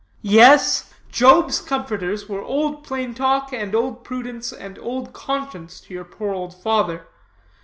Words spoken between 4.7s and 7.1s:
Old Conscience, to your poor old father.